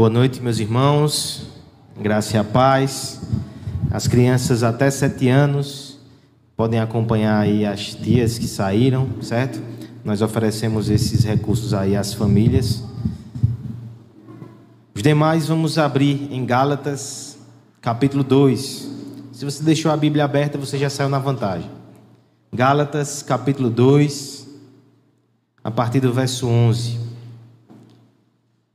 [0.00, 1.42] Boa noite, meus irmãos.
[2.00, 3.20] Graça e a paz.
[3.90, 5.98] As crianças até sete anos
[6.56, 9.60] podem acompanhar aí as tias que saíram, certo?
[10.02, 12.82] Nós oferecemos esses recursos aí às famílias.
[14.94, 17.36] Os demais vamos abrir em Gálatas,
[17.82, 18.88] capítulo 2.
[19.32, 21.70] Se você deixou a Bíblia aberta, você já saiu na vantagem.
[22.50, 24.48] Gálatas, capítulo 2,
[25.62, 27.09] a partir do verso 11.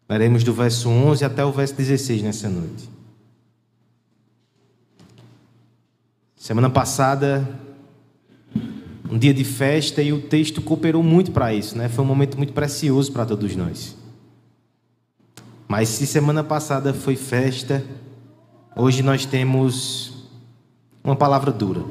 [0.07, 2.89] Leremos do verso 11 até o verso 16 nessa noite.
[6.35, 7.47] Semana passada,
[9.09, 11.89] um dia de festa e o texto cooperou muito para isso, né?
[11.89, 13.95] Foi um momento muito precioso para todos nós.
[15.67, 17.83] Mas se semana passada foi festa,
[18.75, 20.29] hoje nós temos
[21.03, 21.83] uma palavra dura.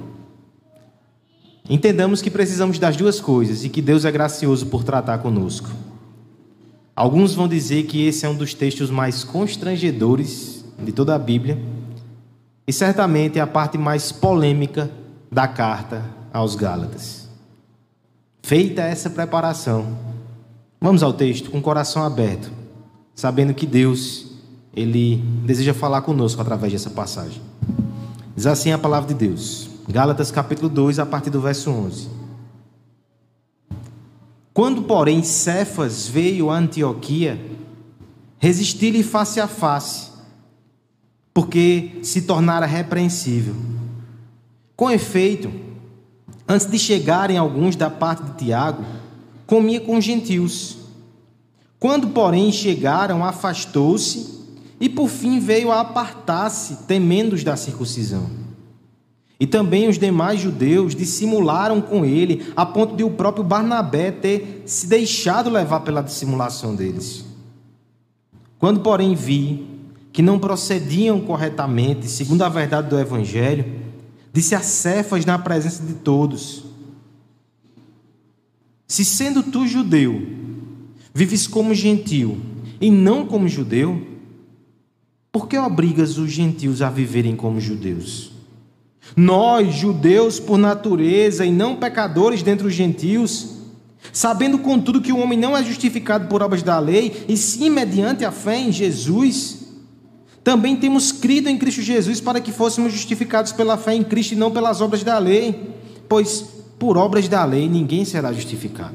[1.68, 5.68] Entendamos que precisamos das duas coisas e que Deus é gracioso por tratar conosco.
[6.96, 11.58] Alguns vão dizer que esse é um dos textos mais constrangedores de toda a Bíblia
[12.66, 14.90] e certamente é a parte mais polêmica
[15.30, 17.28] da carta aos Gálatas.
[18.42, 19.98] Feita essa preparação,
[20.80, 22.52] vamos ao texto com o coração aberto,
[23.14, 24.26] sabendo que Deus
[24.72, 27.40] ele deseja falar conosco através dessa passagem.
[28.36, 29.68] Diz assim a palavra de Deus.
[29.88, 32.08] Gálatas capítulo 2, a partir do verso 11.
[34.54, 37.44] Quando, porém, Cefas veio a Antioquia,
[38.38, 40.12] resisti-lhe face a face,
[41.34, 43.56] porque se tornara repreensível.
[44.76, 45.50] Com efeito,
[46.46, 48.84] antes de chegarem alguns da parte de Tiago,
[49.44, 50.76] comia com gentios.
[51.80, 54.38] Quando, porém, chegaram, afastou-se
[54.78, 58.43] e por fim veio a apartar-se, temendo os da circuncisão.
[59.38, 64.62] E também os demais judeus dissimularam com ele, a ponto de o próprio Barnabé ter
[64.64, 67.24] se deixado levar pela dissimulação deles.
[68.58, 69.66] Quando, porém, vi
[70.12, 73.64] que não procediam corretamente, segundo a verdade do Evangelho,
[74.32, 76.64] disse a Cefas na presença de todos:
[78.86, 80.22] Se sendo tu judeu,
[81.12, 82.40] vives como gentil
[82.80, 84.06] e não como judeu,
[85.32, 88.33] por que obrigas os gentios a viverem como judeus?
[89.16, 93.54] Nós, judeus por natureza e não pecadores dentre os gentios,
[94.12, 98.24] sabendo contudo que o homem não é justificado por obras da lei, e sim mediante
[98.24, 99.64] a fé em Jesus,
[100.42, 104.36] também temos crido em Cristo Jesus para que fôssemos justificados pela fé em Cristo e
[104.36, 105.74] não pelas obras da lei,
[106.08, 106.44] pois
[106.78, 108.94] por obras da lei ninguém será justificado.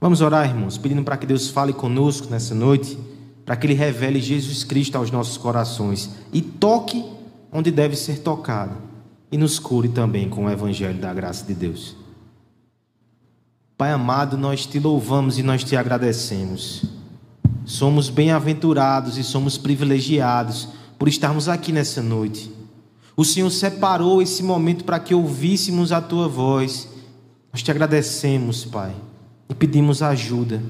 [0.00, 2.98] Vamos orar, irmãos, pedindo para que Deus fale conosco nessa noite,
[3.46, 7.04] para que Ele revele Jesus Cristo aos nossos corações e toque
[7.52, 8.74] onde deve ser tocado
[9.30, 11.94] e nos cure também com o Evangelho da graça de Deus.
[13.76, 16.84] Pai amado, nós te louvamos e nós te agradecemos.
[17.64, 20.68] Somos bem-aventurados e somos privilegiados
[20.98, 22.52] por estarmos aqui nessa noite.
[23.16, 26.88] O Senhor separou esse momento para que ouvíssemos a tua voz.
[27.52, 28.94] Nós te agradecemos, Pai,
[29.48, 30.62] e pedimos ajuda.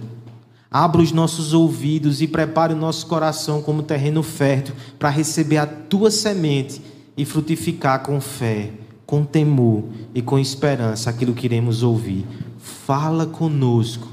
[0.72, 5.66] Abra os nossos ouvidos e prepare o nosso coração como terreno fértil para receber a
[5.66, 6.80] tua semente
[7.14, 8.72] e frutificar com fé,
[9.04, 9.84] com temor
[10.14, 12.26] e com esperança aquilo que iremos ouvir.
[12.58, 14.08] Fala conosco,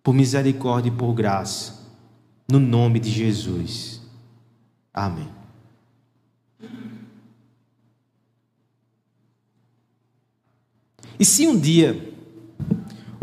[0.00, 1.74] por misericórdia e por graça,
[2.48, 4.00] no nome de Jesus.
[4.92, 5.28] Amém.
[11.18, 12.13] E se um dia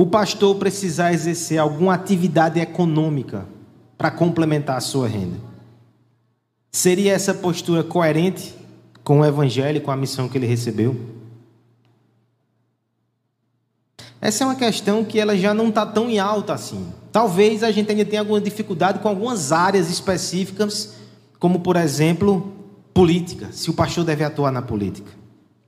[0.02, 3.46] o pastor precisar exercer alguma atividade econômica
[3.96, 5.38] para complementar a sua renda.
[6.72, 8.56] Seria essa postura coerente
[9.04, 11.00] com o evangelho, com a missão que ele recebeu?
[14.20, 16.92] Essa é uma questão que ela já não está tão em alta assim.
[17.12, 20.96] Talvez a gente ainda tenha alguma dificuldade com algumas áreas específicas,
[21.38, 22.52] como por exemplo,
[22.92, 25.12] política, se o pastor deve atuar na política.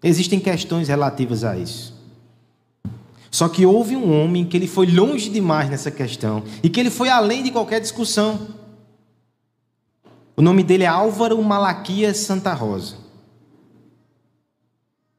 [0.02, 2.03] Existem questões relativas a isso.
[3.34, 6.92] Só que houve um homem que ele foi longe demais nessa questão e que ele
[6.92, 8.48] foi além de qualquer discussão.
[10.38, 12.96] O nome dele é Álvaro Malaquias Santa Rosa.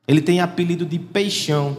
[0.06, 1.76] Ele tem apelido de Peixão.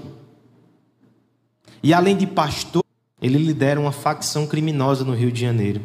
[1.82, 2.84] E além de pastor,
[3.22, 5.82] ele lidera uma facção criminosa no Rio de Janeiro.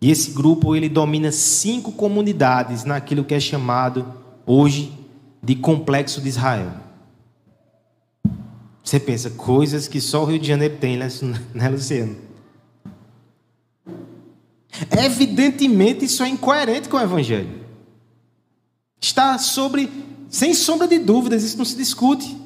[0.00, 4.14] E esse grupo ele domina cinco comunidades naquilo que é chamado
[4.46, 4.94] hoje
[5.42, 6.85] de Complexo de Israel.
[8.86, 11.08] Você pensa, coisas que só o Rio de Janeiro tem, né,
[11.52, 12.16] né Luciano?
[14.96, 17.66] Evidentemente, isso é incoerente com o Evangelho.
[19.00, 19.90] Está sobre,
[20.28, 22.36] sem sombra de dúvidas, isso não se discute.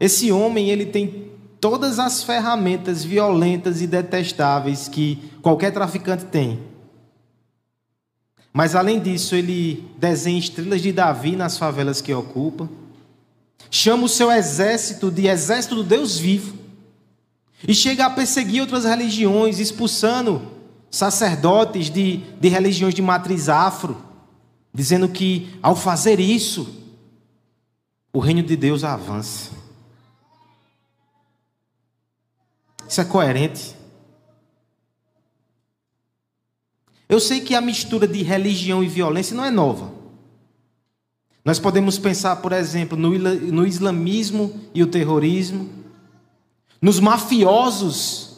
[0.00, 6.58] Esse homem, ele tem todas as ferramentas violentas e detestáveis que qualquer traficante tem.
[8.52, 12.68] Mas além disso, ele desenha estrelas de Davi nas favelas que ocupa,
[13.70, 16.56] chama o seu exército de exército do Deus vivo,
[17.66, 20.58] e chega a perseguir outras religiões, expulsando
[20.90, 24.02] sacerdotes de, de religiões de matriz afro,
[24.72, 26.76] dizendo que ao fazer isso,
[28.12, 29.50] o reino de Deus avança.
[32.88, 33.76] Isso é coerente.
[37.08, 39.97] Eu sei que a mistura de religião e violência não é nova.
[41.48, 45.66] Nós podemos pensar, por exemplo, no islamismo e o terrorismo,
[46.78, 48.36] nos mafiosos,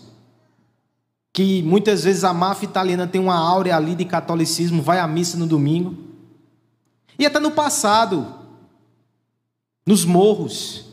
[1.32, 5.36] que muitas vezes a máfia italiana tem uma áurea ali de catolicismo, vai à missa
[5.36, 5.96] no domingo.
[7.18, 8.32] E até no passado,
[9.84, 10.84] nos morros,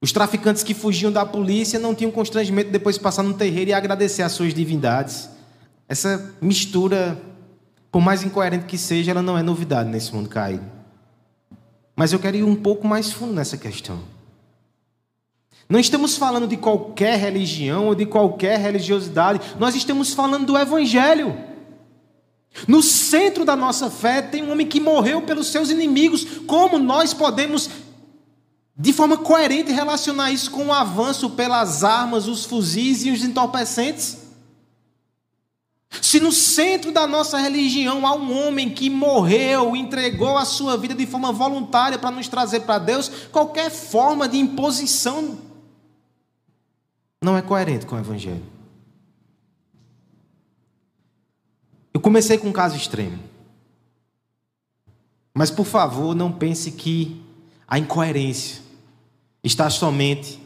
[0.00, 3.74] os traficantes que fugiam da polícia não tinham constrangimento depois de passar no terreiro e
[3.74, 5.28] agradecer às suas divindades.
[5.88, 7.20] Essa mistura,
[7.96, 10.66] por mais incoerente que seja, ela não é novidade nesse mundo caído.
[11.96, 14.00] Mas eu quero ir um pouco mais fundo nessa questão.
[15.66, 21.38] Não estamos falando de qualquer religião ou de qualquer religiosidade, nós estamos falando do Evangelho.
[22.68, 26.40] No centro da nossa fé tem um homem que morreu pelos seus inimigos.
[26.46, 27.70] Como nós podemos
[28.76, 34.25] de forma coerente relacionar isso com o avanço pelas armas, os fuzis e os entorpecentes.
[36.02, 40.94] Se no centro da nossa religião há um homem que morreu, entregou a sua vida
[40.94, 45.38] de forma voluntária para nos trazer para Deus, qualquer forma de imposição
[47.22, 48.44] não é coerente com o Evangelho.
[51.92, 53.18] Eu comecei com um caso extremo.
[55.34, 57.20] Mas, por favor, não pense que
[57.66, 58.62] a incoerência
[59.42, 60.40] está somente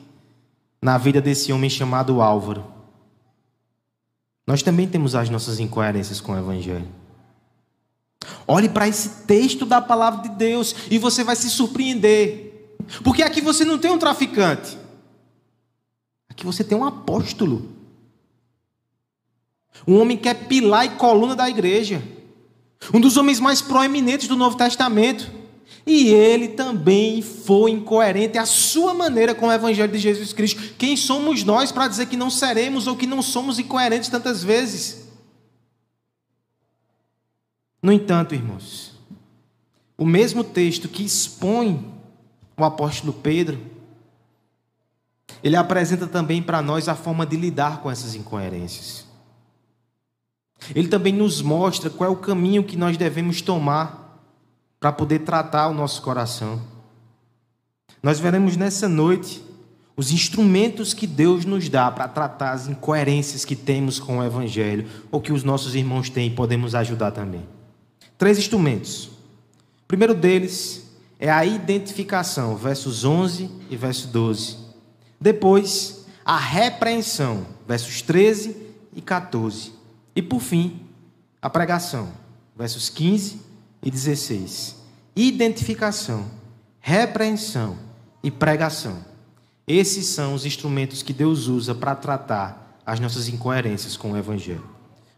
[0.81, 2.65] na vida desse homem chamado Álvaro.
[4.47, 6.89] Nós também temos as nossas incoerências com o Evangelho.
[8.47, 12.77] Olhe para esse texto da palavra de Deus e você vai se surpreender.
[13.05, 14.77] Porque aqui você não tem um traficante,
[16.29, 17.71] aqui você tem um apóstolo.
[19.87, 22.03] Um homem que é pilar e coluna da igreja.
[22.93, 25.40] Um dos homens mais proeminentes do Novo Testamento.
[25.93, 30.75] E ele também foi incoerente à sua maneira com o Evangelho de Jesus Cristo.
[30.79, 35.09] Quem somos nós para dizer que não seremos ou que não somos incoerentes tantas vezes?
[37.83, 38.93] No entanto, irmãos,
[39.99, 41.93] o mesmo texto que expõe
[42.57, 43.61] o apóstolo Pedro,
[45.43, 49.05] ele apresenta também para nós a forma de lidar com essas incoerências.
[50.73, 54.00] Ele também nos mostra qual é o caminho que nós devemos tomar
[54.81, 56.61] para poder tratar o nosso coração.
[58.03, 59.45] Nós veremos nessa noite
[59.95, 64.89] os instrumentos que Deus nos dá para tratar as incoerências que temos com o Evangelho,
[65.11, 67.47] ou que os nossos irmãos têm e podemos ajudar também.
[68.17, 69.05] Três instrumentos.
[69.05, 74.57] O primeiro deles é a identificação, versos 11 e verso 12.
[75.21, 78.57] Depois, a repreensão, versos 13
[78.95, 79.73] e 14.
[80.17, 80.81] E por fim,
[81.43, 82.09] a pregação,
[82.57, 83.50] versos 15
[83.83, 84.77] e 16.
[85.15, 86.25] Identificação,
[86.81, 87.77] repreensão
[88.23, 88.99] e pregação.
[89.67, 94.65] Esses são os instrumentos que Deus usa para tratar as nossas incoerências com o Evangelho.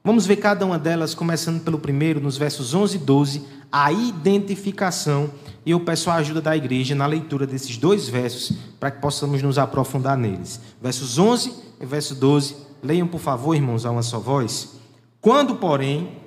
[0.04, 5.30] Vamos ver cada uma delas, começando pelo primeiro, nos versos 11 e 12, a identificação.
[5.64, 9.40] E eu peço a ajuda da igreja na leitura desses dois versos, para que possamos
[9.42, 10.60] nos aprofundar neles.
[10.82, 12.56] Versos 11 e verso 12.
[12.82, 14.70] Leiam, por favor, irmãos, a uma só voz.
[15.20, 16.20] Quando, porém,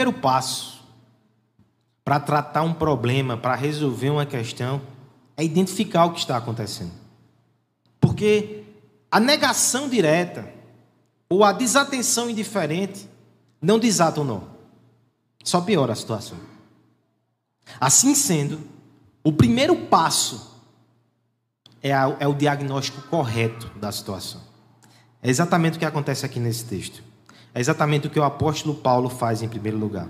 [0.00, 0.80] primeiro passo
[2.04, 4.80] para tratar um problema, para resolver uma questão,
[5.36, 6.92] é identificar o que está acontecendo.
[8.00, 8.64] Porque
[9.10, 10.52] a negação direta
[11.28, 13.08] ou a desatenção indiferente
[13.60, 14.40] não desata o nó,
[15.44, 16.38] só piora a situação.
[17.80, 18.60] Assim sendo,
[19.22, 20.50] o primeiro passo
[21.82, 24.40] é, a, é o diagnóstico correto da situação.
[25.22, 27.02] É exatamente o que acontece aqui nesse texto.
[27.54, 30.08] É exatamente o que o apóstolo Paulo faz em primeiro lugar.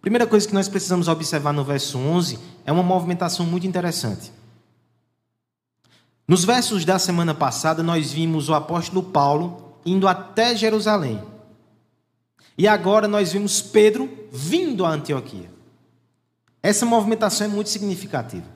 [0.00, 4.32] Primeira coisa que nós precisamos observar no verso 11 é uma movimentação muito interessante.
[6.26, 11.20] Nos versos da semana passada, nós vimos o apóstolo Paulo indo até Jerusalém.
[12.56, 15.50] E agora nós vimos Pedro vindo a Antioquia.
[16.62, 18.46] Essa movimentação é muito significativa.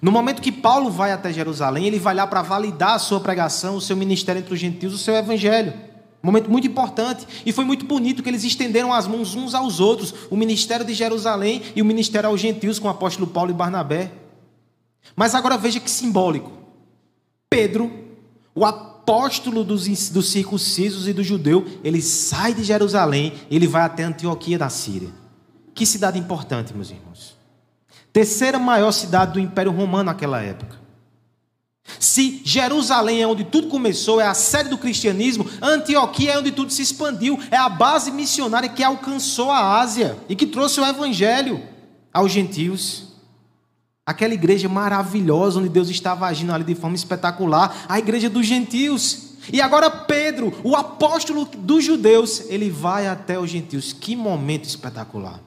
[0.00, 3.76] No momento que Paulo vai até Jerusalém, ele vai lá para validar a sua pregação,
[3.76, 5.74] o seu ministério entre os gentios, o seu evangelho.
[6.24, 7.26] Um momento muito importante.
[7.44, 10.94] E foi muito bonito que eles estenderam as mãos uns aos outros, o ministério de
[10.94, 14.10] Jerusalém e o ministério aos gentios, com o apóstolo Paulo e Barnabé.
[15.14, 16.50] Mas agora veja que simbólico.
[17.50, 17.92] Pedro,
[18.54, 24.04] o apóstolo dos, dos circuncisos e do judeu, ele sai de Jerusalém, ele vai até
[24.04, 25.10] Antioquia da Síria.
[25.74, 27.36] Que cidade importante, meus irmãos.
[28.14, 30.83] Terceira maior cidade do Império Romano naquela época.
[31.98, 36.72] Se Jerusalém é onde tudo começou, é a sede do cristianismo, Antioquia é onde tudo
[36.72, 41.62] se expandiu, é a base missionária que alcançou a Ásia e que trouxe o evangelho
[42.12, 43.14] aos gentios.
[44.06, 49.34] Aquela igreja maravilhosa onde Deus estava agindo ali de forma espetacular, a igreja dos gentios.
[49.52, 53.92] E agora Pedro, o apóstolo dos judeus, ele vai até os gentios.
[53.92, 55.40] Que momento espetacular.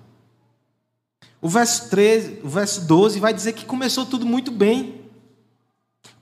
[1.40, 4.97] O verso 13, o verso 12 vai dizer que começou tudo muito bem.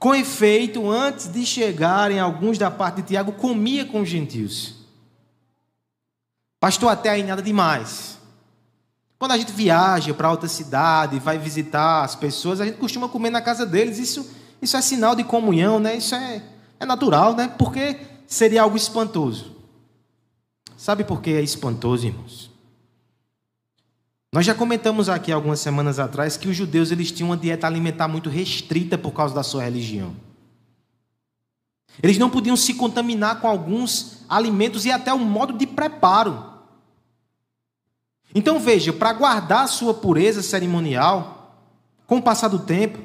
[0.05, 4.75] Com efeito, antes de chegarem alguns da parte de Tiago, comia com os gentios.
[6.59, 8.19] Pastor, até aí nada demais.
[9.17, 13.31] Quando a gente viaja para outra cidade, vai visitar as pessoas, a gente costuma comer
[13.31, 13.97] na casa deles.
[13.97, 14.29] Isso,
[14.61, 15.95] isso é sinal de comunhão, né?
[15.95, 16.39] Isso é,
[16.79, 17.51] é natural, né?
[17.57, 19.55] Porque seria algo espantoso.
[20.77, 22.51] Sabe por que é espantoso, irmãos?
[24.35, 28.09] Nós já comentamos aqui algumas semanas atrás que os judeus eles tinham uma dieta alimentar
[28.09, 30.13] muito restrita por causa da sua religião.
[32.03, 36.51] Eles não podiam se contaminar com alguns alimentos e até o modo de preparo.
[38.35, 41.57] Então veja, para guardar a sua pureza cerimonial,
[42.05, 42.99] com o passar do tempo,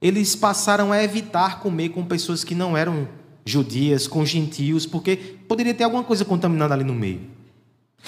[0.00, 3.06] eles passaram a evitar comer com pessoas que não eram
[3.44, 7.39] judias, com gentios, porque poderia ter alguma coisa contaminada ali no meio.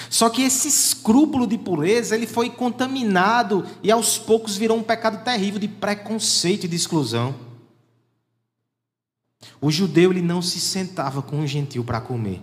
[0.09, 5.23] Só que esse escrúpulo de pureza, ele foi contaminado e aos poucos virou um pecado
[5.23, 7.35] terrível de preconceito e de exclusão.
[9.61, 12.41] O judeu ele não se sentava com o gentil para comer.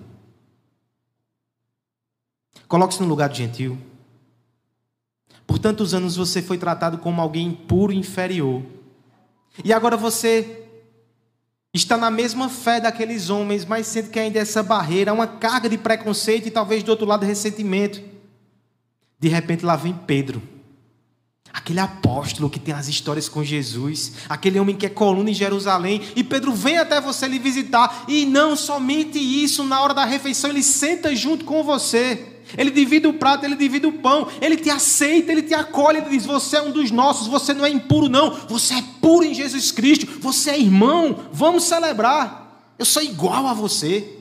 [2.69, 3.79] Coloque-se no lugar do gentil.
[5.47, 8.63] Por tantos anos você foi tratado como alguém impuro e inferior.
[9.65, 10.70] E agora você
[11.73, 15.69] está na mesma fé daqueles homens, mas sente que ainda é essa barreira, uma carga
[15.69, 18.03] de preconceito e talvez do outro lado ressentimento.
[19.19, 20.43] De repente lá vem Pedro,
[21.53, 26.03] aquele apóstolo que tem as histórias com Jesus, aquele homem que é coluna em Jerusalém,
[26.17, 30.51] e Pedro vem até você lhe visitar, e não somente isso, na hora da refeição
[30.51, 32.40] ele senta junto com você.
[32.57, 36.11] Ele divide o prato, ele divide o pão, ele te aceita, ele te acolhe, ele
[36.11, 39.35] diz: Você é um dos nossos, você não é impuro, não, você é puro em
[39.35, 42.75] Jesus Cristo, você é irmão, vamos celebrar.
[42.79, 44.19] Eu sou igual a você.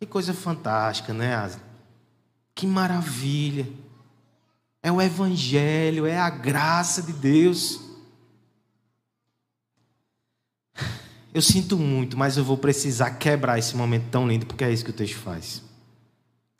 [0.00, 1.60] Que coisa fantástica, né, Asa?
[2.54, 3.68] Que maravilha.
[4.82, 7.80] É o Evangelho, é a graça de Deus.
[11.32, 14.84] Eu sinto muito, mas eu vou precisar quebrar esse momento tão lindo, porque é isso
[14.84, 15.62] que o texto faz.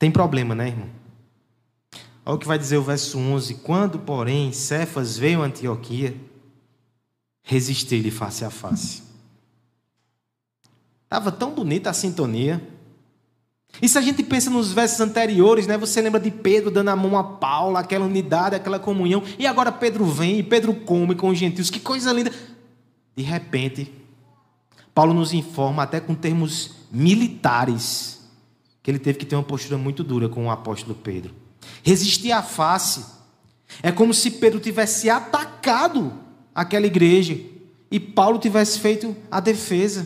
[0.03, 0.89] Tem problema, né, irmão?
[2.25, 6.13] Olha o que vai dizer o verso 11: Quando, porém, Cefas veio a Antioquia,
[7.41, 9.01] resisti-lhe face a face.
[11.05, 12.61] Estava tão bonita a sintonia.
[13.81, 15.77] E se a gente pensa nos versos anteriores, né?
[15.77, 19.23] Você lembra de Pedro dando a mão a Paulo, aquela unidade, aquela comunhão.
[19.39, 21.69] E agora Pedro vem e Pedro come com os gentios.
[21.69, 22.29] Que coisa linda.
[23.15, 23.89] De repente,
[24.93, 28.12] Paulo nos informa, até com termos militares,
[28.83, 31.33] que ele teve que ter uma postura muito dura com o apóstolo Pedro.
[31.81, 33.05] Resistir à face.
[33.81, 36.13] É como se Pedro tivesse atacado
[36.53, 37.39] aquela igreja
[37.89, 40.05] e Paulo tivesse feito a defesa.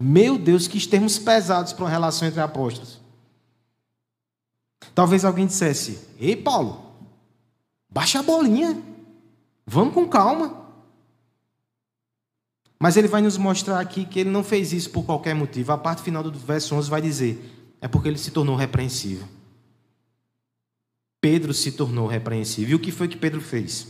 [0.00, 2.98] Meu Deus, que termos pesados para uma relação entre apóstolos.
[4.94, 6.94] Talvez alguém dissesse: Ei, Paulo,
[7.90, 8.82] baixa a bolinha,
[9.66, 10.66] vamos com calma.
[12.80, 15.72] Mas ele vai nos mostrar aqui que ele não fez isso por qualquer motivo.
[15.72, 19.26] A parte final do verso 11 vai dizer: é porque ele se tornou repreensível.
[21.20, 22.72] Pedro se tornou repreensível.
[22.72, 23.88] E o que foi que Pedro fez?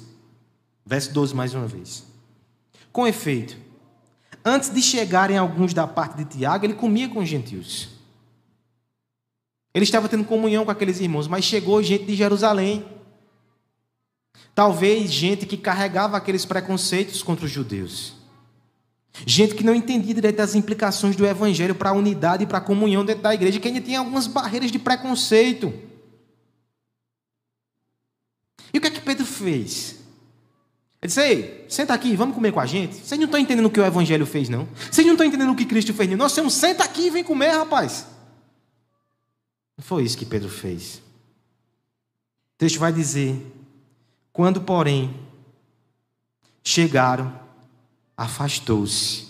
[0.84, 2.04] Verso 12, mais uma vez.
[2.90, 3.56] Com efeito,
[4.44, 7.90] antes de chegarem alguns da parte de Tiago, ele comia com os gentios.
[9.74, 12.84] Ele estava tendo comunhão com aqueles irmãos, mas chegou gente de Jerusalém.
[14.54, 18.17] Talvez gente que carregava aqueles preconceitos contra os judeus.
[19.26, 22.60] Gente que não entendia direito as implicações do evangelho para a unidade e para a
[22.60, 25.72] comunhão dentro da igreja, que ainda tinha algumas barreiras de preconceito.
[28.72, 29.96] E o que é que Pedro fez?
[31.00, 32.96] Ele disse: Ei, senta aqui, vamos comer com a gente.
[32.96, 34.68] Vocês não estão entendendo o que o Evangelho fez, não?
[34.90, 36.16] Vocês não estão entendendo o que Cristo fez, não?
[36.16, 38.06] Nós temos, senta aqui e vem comer, rapaz.
[39.76, 40.96] Não foi isso que Pedro fez.
[40.96, 43.40] O texto vai dizer:
[44.32, 45.16] Quando, porém,
[46.64, 47.32] chegaram,
[48.18, 49.28] afastou-se.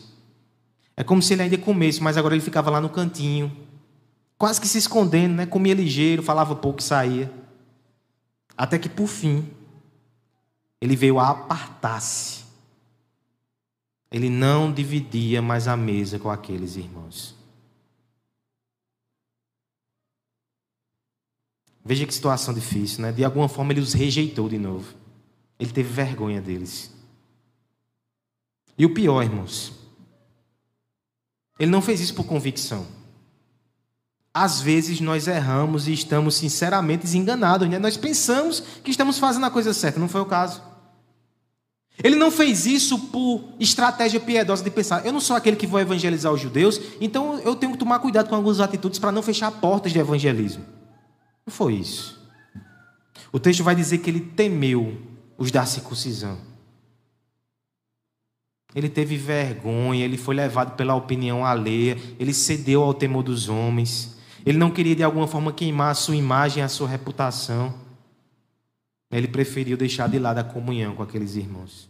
[0.97, 3.55] É como se ele ainda comesse, mas agora ele ficava lá no cantinho,
[4.39, 5.47] quase que se escondendo, né?
[5.47, 7.31] comia ligeiro, falava pouco e saía.
[8.57, 9.49] Até que, por fim,
[10.81, 12.45] ele veio a apartar-se.
[14.11, 17.37] Ele não dividia mais a mesa com aqueles irmãos.
[21.85, 23.13] Veja que situação difícil, né?
[23.13, 24.95] De alguma forma ele os rejeitou de novo.
[25.59, 26.98] Ele teve vergonha deles.
[28.79, 29.73] E o pior, irmãos,
[31.59, 32.87] ele não fez isso por convicção.
[34.33, 37.79] Às vezes nós erramos e estamos sinceramente enganados, né?
[37.79, 40.63] Nós pensamos que estamos fazendo a coisa certa, não foi o caso.
[42.03, 45.81] Ele não fez isso por estratégia piedosa de pensar, eu não sou aquele que vou
[45.81, 49.51] evangelizar os judeus, então eu tenho que tomar cuidado com algumas atitudes para não fechar
[49.51, 50.65] portas de evangelismo.
[51.45, 52.17] Não foi isso.
[53.33, 55.03] O texto vai dizer que ele temeu
[55.37, 56.39] os da circuncisão.
[58.75, 64.17] Ele teve vergonha, ele foi levado pela opinião alheia, ele cedeu ao temor dos homens.
[64.45, 67.75] Ele não queria de alguma forma queimar a sua imagem, a sua reputação.
[69.11, 71.89] Ele preferiu deixar de lado a comunhão com aqueles irmãos.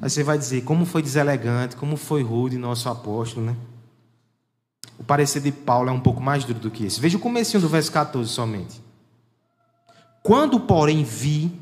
[0.00, 3.56] Aí você vai dizer, como foi deselegante, como foi rude nosso apóstolo, né?
[4.98, 7.00] O parecer de Paulo é um pouco mais duro do que esse.
[7.00, 8.80] Veja o comecinho do verso 14 somente.
[10.22, 11.52] Quando, porém, vi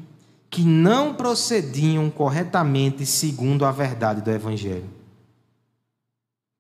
[0.53, 4.89] que não procediam corretamente segundo a verdade do Evangelho.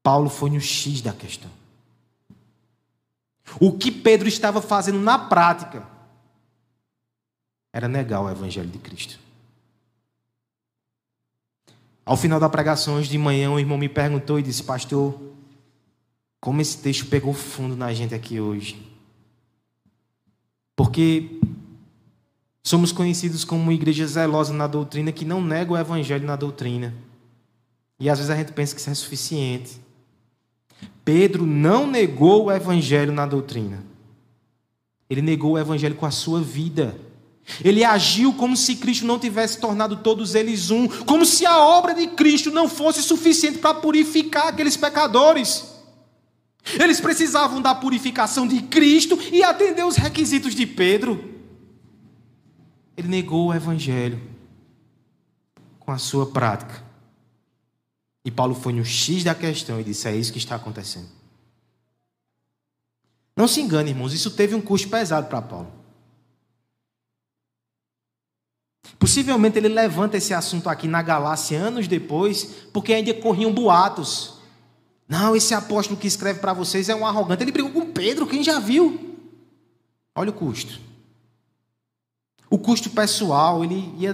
[0.02, 1.50] Paulo foi no X da questão.
[3.60, 5.86] O que Pedro estava fazendo na prática
[7.70, 9.20] era negar o Evangelho de Cristo.
[12.02, 15.20] Ao final da pregação, hoje de manhã, o irmão me perguntou e disse: Pastor,
[16.40, 18.90] como esse texto pegou fundo na gente aqui hoje.
[20.74, 21.41] Porque
[22.62, 26.94] Somos conhecidos como uma igreja zelosa na doutrina que não nega o evangelho na doutrina.
[27.98, 29.80] E às vezes a gente pensa que isso é suficiente.
[31.04, 33.84] Pedro não negou o evangelho na doutrina.
[35.10, 36.96] Ele negou o evangelho com a sua vida.
[37.64, 41.94] Ele agiu como se Cristo não tivesse tornado todos eles um, como se a obra
[41.94, 45.64] de Cristo não fosse suficiente para purificar aqueles pecadores.
[46.78, 51.31] Eles precisavam da purificação de Cristo e atender os requisitos de Pedro.
[52.96, 54.20] Ele negou o evangelho
[55.80, 56.82] com a sua prática.
[58.24, 61.08] E Paulo foi no X da questão e disse: É isso que está acontecendo.
[63.36, 65.72] Não se engane, irmãos, isso teve um custo pesado para Paulo.
[68.98, 74.34] Possivelmente ele levanta esse assunto aqui na Galácia anos depois, porque ainda corriam boatos.
[75.08, 77.42] Não, esse apóstolo que escreve para vocês é um arrogante.
[77.42, 79.16] Ele brigou com Pedro, quem já viu?
[80.14, 80.78] Olha o custo.
[82.52, 84.12] O custo pessoal, ele ia,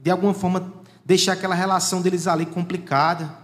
[0.00, 0.72] de alguma forma,
[1.04, 3.36] deixar aquela relação deles ali complicada.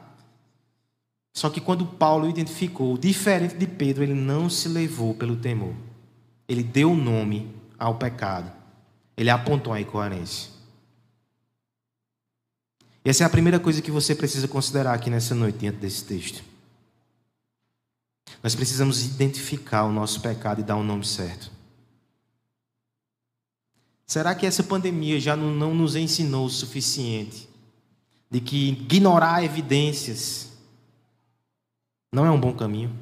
[1.35, 5.75] Só que quando Paulo identificou, diferente de Pedro, ele não se levou pelo temor.
[6.49, 8.53] Ele deu nome ao pecado.
[9.17, 10.53] Ele apontou a incoerência.
[13.05, 16.45] Essa é a primeira coisa que você precisa considerar aqui nessa noite, diante desse texto.
[18.45, 21.56] Nós precisamos identificar o nosso pecado e dar o um nome certo.
[24.07, 27.49] Será que essa pandemia já não, não nos ensinou o suficiente
[28.31, 30.53] de que ignorar evidências
[32.13, 32.97] não é um bom caminho?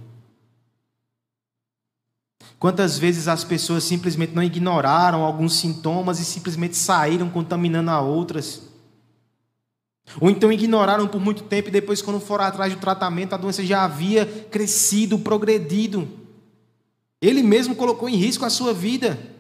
[2.59, 8.63] Quantas vezes as pessoas simplesmente não ignoraram alguns sintomas e simplesmente saíram contaminando a outras?
[10.19, 13.65] Ou então ignoraram por muito tempo e depois, quando foram atrás do tratamento, a doença
[13.65, 16.09] já havia crescido, progredido.
[17.21, 19.34] Ele mesmo colocou em risco a sua vida.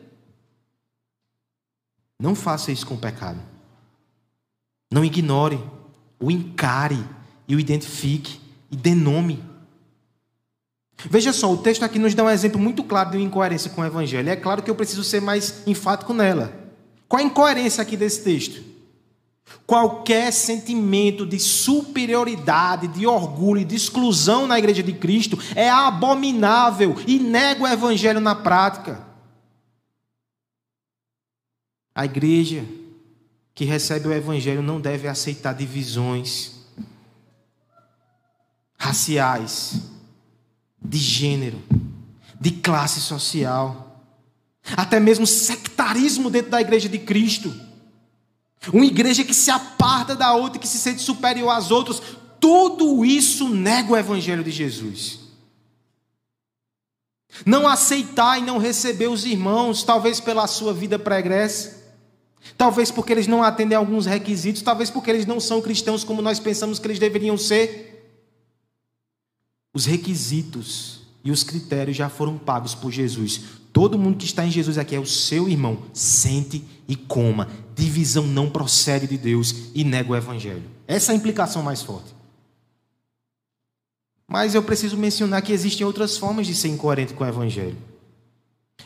[2.24, 3.38] Não faça isso com o pecado.
[4.90, 5.60] Não ignore,
[6.18, 6.98] o encare
[7.46, 9.44] e o identifique e dê nome.
[11.04, 13.82] Veja só, o texto aqui nos dá um exemplo muito claro de uma incoerência com
[13.82, 14.30] o Evangelho.
[14.30, 16.50] É claro que eu preciso ser mais enfático nela.
[17.06, 18.64] Qual a incoerência aqui desse texto?
[19.66, 26.96] Qualquer sentimento de superioridade, de orgulho e de exclusão na igreja de Cristo é abominável
[27.06, 29.12] e nega o Evangelho na prática.
[31.94, 32.64] A igreja
[33.54, 36.54] que recebe o Evangelho não deve aceitar divisões
[38.76, 39.80] raciais,
[40.82, 41.62] de gênero,
[42.38, 44.02] de classe social,
[44.76, 47.54] até mesmo sectarismo dentro da igreja de Cristo.
[48.72, 52.02] Uma igreja que se aparta da outra, que se sente superior às outras,
[52.40, 55.20] tudo isso nega o evangelho de Jesus.
[57.46, 61.83] Não aceitar e não receber os irmãos, talvez pela sua vida pregressa,
[62.56, 66.22] talvez porque eles não atendem a alguns requisitos, talvez porque eles não são cristãos como
[66.22, 67.92] nós pensamos que eles deveriam ser.
[69.72, 73.40] Os requisitos e os critérios já foram pagos por Jesus.
[73.72, 75.78] Todo mundo que está em Jesus aqui é o seu irmão.
[75.92, 77.48] Sente e coma.
[77.74, 80.62] Divisão não procede de Deus e nega o evangelho.
[80.86, 82.14] Essa é a implicação mais forte.
[84.28, 87.76] Mas eu preciso mencionar que existem outras formas de ser incoerente com o evangelho.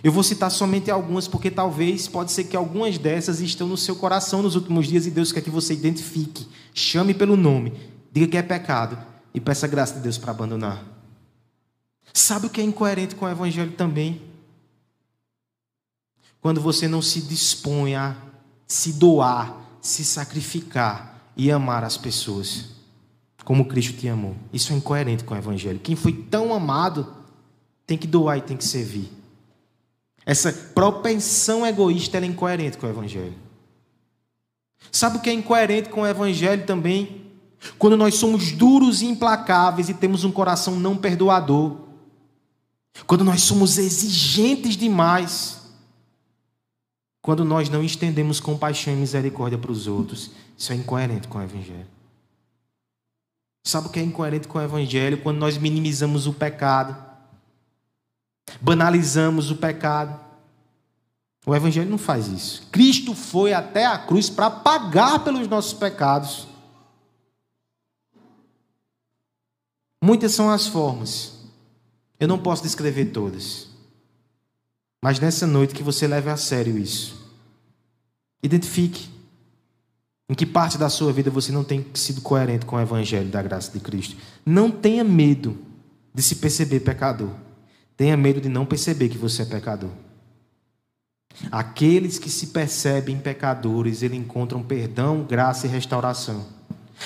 [0.03, 3.97] Eu vou citar somente algumas, porque talvez pode ser que algumas dessas estão no seu
[3.97, 7.73] coração nos últimos dias e Deus quer que você identifique, chame pelo nome,
[8.13, 8.99] diga que é pecado
[9.35, 10.85] e peça graça de Deus para abandonar.
[12.13, 14.23] Sabe o que é incoerente com o Evangelho também?
[16.41, 18.17] Quando você não se dispõe a
[18.67, 22.79] se doar, se sacrificar e amar as pessoas
[23.45, 24.37] como Cristo te amou.
[24.53, 25.79] Isso é incoerente com o Evangelho.
[25.79, 27.15] Quem foi tão amado
[27.87, 29.11] tem que doar e tem que servir.
[30.29, 33.35] Essa propensão egoísta é incoerente com o Evangelho.
[34.93, 37.33] Sabe o que é incoerente com o Evangelho também?
[37.79, 41.79] Quando nós somos duros e implacáveis e temos um coração não perdoador.
[43.07, 45.63] Quando nós somos exigentes demais.
[47.23, 50.33] Quando nós não estendemos compaixão e misericórdia para os outros.
[50.59, 51.87] Isso é incoerente com o Evangelho.
[53.65, 55.23] Sabe o que é incoerente com o Evangelho?
[55.23, 57.08] Quando nós minimizamos o pecado,
[58.61, 60.19] banalizamos o pecado.
[61.47, 62.69] O Evangelho não faz isso.
[62.71, 66.47] Cristo foi até a cruz para pagar pelos nossos pecados.
[70.03, 71.39] Muitas são as formas.
[72.21, 73.69] Eu não posso descrever todas.
[75.03, 77.17] Mas nessa noite que você leve a sério isso.
[78.43, 79.09] Identifique
[80.29, 83.43] em que parte da sua vida você não tem sido coerente com o evangelho da
[83.43, 84.17] graça de Cristo.
[84.45, 85.57] Não tenha medo
[86.15, 87.31] de se perceber pecador.
[87.99, 89.91] Tenha medo de não perceber que você é pecador.
[91.51, 96.47] Aqueles que se percebem pecadores, eles encontram perdão, graça e restauração.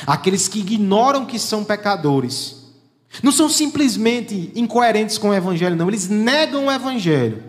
[0.07, 2.75] Aqueles que ignoram que são pecadores,
[3.23, 5.89] não são simplesmente incoerentes com o Evangelho, não.
[5.89, 7.43] Eles negam o Evangelho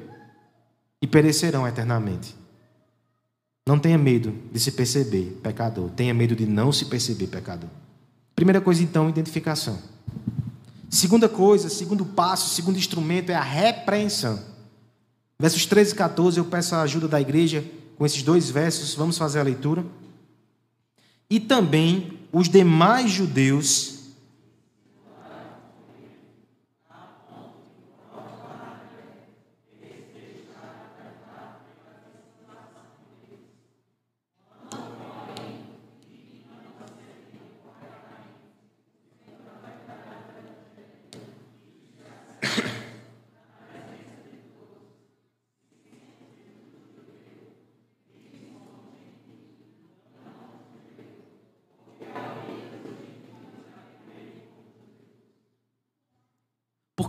[1.02, 2.34] e perecerão eternamente.
[3.68, 5.90] Não tenha medo de se perceber pecador.
[5.90, 7.70] Tenha medo de não se perceber pecador.
[8.34, 9.78] Primeira coisa, então, identificação.
[10.94, 14.40] Segunda coisa, segundo passo, segundo instrumento é a repreensão.
[15.40, 17.66] Versos 13 e 14, eu peço a ajuda da igreja
[17.98, 18.94] com esses dois versos.
[18.94, 19.84] Vamos fazer a leitura.
[21.28, 23.93] E também os demais judeus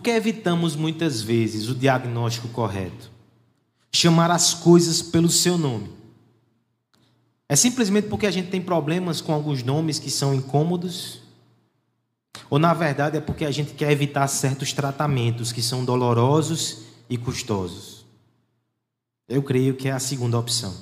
[0.04, 3.10] que evitamos muitas vezes o diagnóstico correto?
[3.90, 5.90] Chamar as coisas pelo seu nome.
[7.48, 11.22] É simplesmente porque a gente tem problemas com alguns nomes que são incômodos?
[12.50, 17.16] Ou na verdade é porque a gente quer evitar certos tratamentos que são dolorosos e
[17.16, 18.04] custosos?
[19.26, 20.74] Eu creio que é a segunda opção.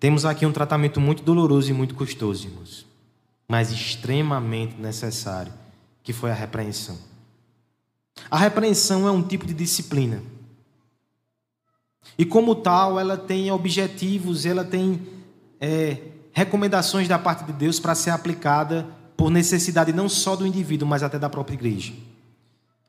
[0.00, 2.84] Temos aqui um tratamento muito doloroso e muito custoso, irmãos,
[3.46, 5.61] mas extremamente necessário
[6.02, 6.98] que foi a repreensão.
[8.30, 10.22] A repreensão é um tipo de disciplina.
[12.18, 15.00] E como tal, ela tem objetivos, ela tem
[15.60, 15.98] é,
[16.32, 18.86] recomendações da parte de Deus para ser aplicada
[19.16, 21.92] por necessidade não só do indivíduo, mas até da própria igreja.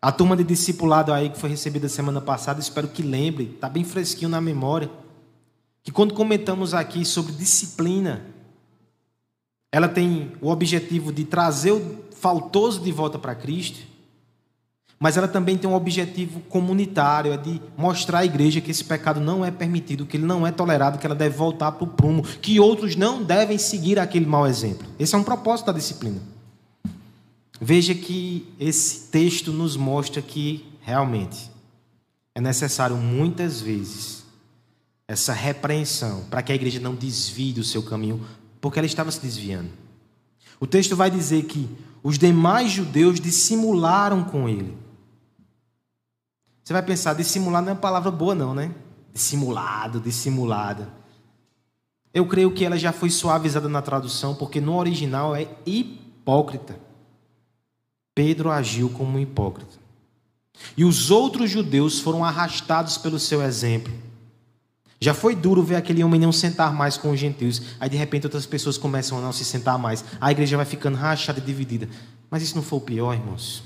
[0.01, 3.83] A turma de discipulado aí que foi recebida semana passada, espero que lembre, está bem
[3.83, 4.89] fresquinho na memória,
[5.81, 8.25] que quando comentamos aqui sobre disciplina,
[9.71, 13.79] ela tem o objetivo de trazer o faltoso de volta para Cristo,
[14.97, 19.19] mas ela também tem um objetivo comunitário, é de mostrar à igreja que esse pecado
[19.19, 22.23] não é permitido, que ele não é tolerado, que ela deve voltar para o prumo,
[22.23, 24.87] que outros não devem seguir aquele mau exemplo.
[24.97, 26.21] Esse é um propósito da disciplina.
[27.59, 31.51] Veja que esse texto nos mostra que realmente
[32.33, 34.23] é necessário muitas vezes
[35.05, 38.25] essa repreensão para que a igreja não desvie do seu caminho,
[38.61, 39.82] porque ela estava se desviando.
[40.59, 41.69] O texto vai dizer que
[42.01, 44.77] os demais judeus dissimularam com ele.
[46.63, 48.73] Você vai pensar, dissimular não é uma palavra boa, não, né?
[49.13, 50.87] Dissimulado, dissimulada.
[52.13, 56.79] Eu creio que ela já foi suavizada na tradução, porque no original é hipócrita.
[58.15, 59.77] Pedro agiu como um hipócrita.
[60.77, 63.91] E os outros judeus foram arrastados pelo seu exemplo.
[65.03, 67.61] Já foi duro ver aquele homem não sentar mais com os gentios.
[67.79, 70.03] Aí de repente outras pessoas começam a não se sentar mais.
[70.21, 71.89] A igreja vai ficando rachada e dividida.
[72.29, 73.63] Mas isso não foi o pior, irmãos.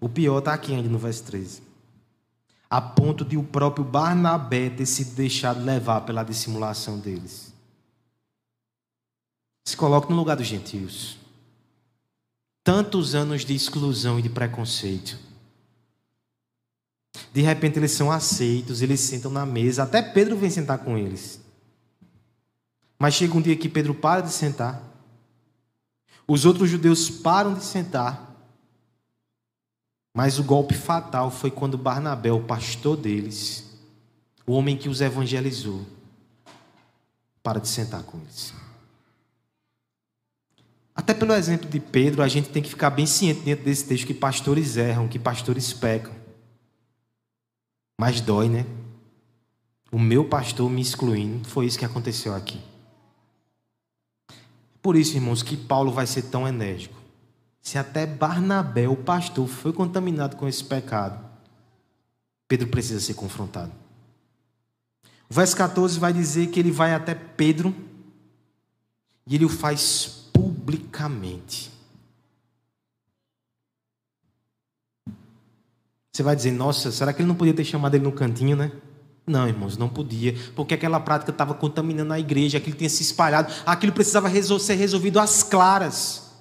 [0.00, 1.66] O pior está aqui ainda no verso 13
[2.68, 7.54] a ponto de o próprio Barnabé ter sido deixado levar pela dissimulação deles.
[9.64, 11.16] Se coloque no lugar dos gentios.
[12.64, 15.18] Tantos anos de exclusão e de preconceito.
[17.32, 21.40] De repente eles são aceitos, eles sentam na mesa, até Pedro vem sentar com eles.
[22.98, 24.82] Mas chega um dia que Pedro para de sentar,
[26.26, 28.34] os outros judeus param de sentar,
[30.14, 33.64] mas o golpe fatal foi quando Barnabé, o pastor deles,
[34.46, 35.84] o homem que os evangelizou,
[37.42, 38.52] para de sentar com eles.
[40.96, 44.06] Até pelo exemplo de Pedro, a gente tem que ficar bem ciente dentro desse texto
[44.06, 46.25] que pastores erram, que pastores pecam.
[47.98, 48.66] Mas dói, né?
[49.90, 52.60] O meu pastor me excluindo, foi isso que aconteceu aqui.
[54.82, 56.96] Por isso, irmãos, que Paulo vai ser tão enérgico.
[57.60, 61.18] Se até Barnabé, o pastor, foi contaminado com esse pecado,
[62.46, 63.72] Pedro precisa ser confrontado.
[65.28, 67.74] O verso 14 vai dizer que ele vai até Pedro
[69.26, 71.72] e ele o faz publicamente.
[76.16, 78.72] Você vai dizer, nossa, será que ele não podia ter chamado ele no cantinho, né?
[79.26, 83.52] Não, irmãos, não podia, porque aquela prática estava contaminando a igreja, aquilo tinha se espalhado,
[83.66, 86.32] aquilo precisava ser resolvido às claras.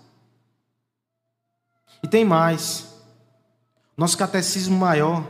[2.01, 2.87] E tem mais.
[3.97, 5.29] Nosso catecismo maior,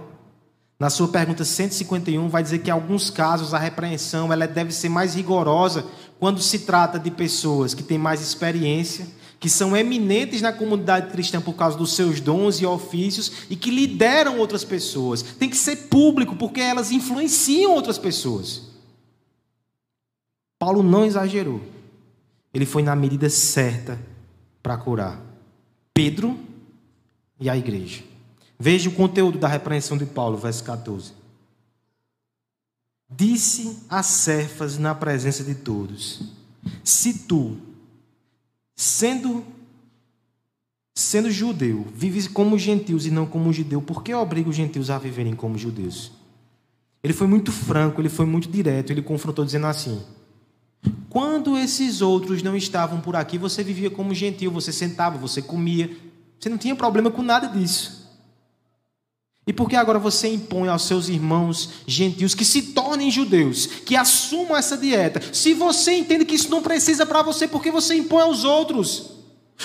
[0.79, 4.89] na sua pergunta 151, vai dizer que em alguns casos a repreensão ela deve ser
[4.89, 5.87] mais rigorosa
[6.19, 9.07] quando se trata de pessoas que têm mais experiência,
[9.45, 13.69] que são eminentes na comunidade cristã por causa dos seus dons e ofícios e que
[13.69, 15.21] lideram outras pessoas.
[15.21, 18.63] Tem que ser público porque elas influenciam outras pessoas.
[20.57, 21.61] Paulo não exagerou.
[22.51, 24.01] Ele foi na medida certa
[24.63, 25.21] para curar.
[25.93, 26.39] Pedro
[27.39, 28.01] e a igreja.
[28.57, 31.13] Veja o conteúdo da repreensão de Paulo, verso 14.
[33.07, 36.23] Disse a Cefas na presença de todos:
[36.83, 37.74] Se tu,
[38.75, 39.45] sendo
[40.97, 44.97] sendo judeu, vives como gentios e não como judeu, por que obriga os gentios a
[44.97, 46.11] viverem como judeus?
[47.03, 50.01] Ele foi muito franco, ele foi muito direto, ele confrontou dizendo assim:
[51.09, 55.95] Quando esses outros não estavam por aqui, você vivia como gentil, você sentava, você comia,
[56.39, 58.04] você não tinha problema com nada disso.
[59.47, 63.95] E por que agora você impõe aos seus irmãos gentios que se tornem judeus, que
[63.95, 65.21] assumam essa dieta?
[65.33, 69.11] Se você entende que isso não precisa para você, por que você impõe aos outros?